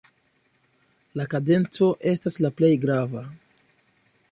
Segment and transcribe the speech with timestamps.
[1.21, 3.25] La kadenco estas la plej grava.